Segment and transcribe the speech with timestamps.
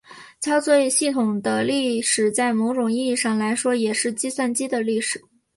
[0.39, 5.23] 操作系统的历史在某种意义上来说也是计算机的历史。